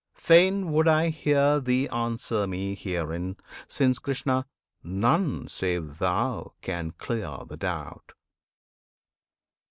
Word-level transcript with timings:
Fain 0.15 0.71
would 0.71 0.87
I 0.87 1.09
hear 1.09 1.59
thee 1.59 1.87
answer 1.89 2.47
me 2.47 2.73
herein, 2.73 3.37
Since, 3.67 3.99
Krishna! 3.99 4.47
none 4.83 5.47
save 5.47 5.99
thou 5.99 6.53
can 6.63 6.89
clear 6.93 7.43
the 7.47 7.57
doubt. 7.57 8.13